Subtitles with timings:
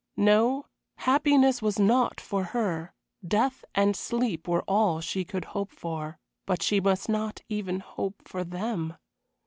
[0.17, 2.91] No, happiness was not for her.
[3.23, 8.23] Death and sleep were all she could hope for; but she must not even hope
[8.27, 8.95] for them.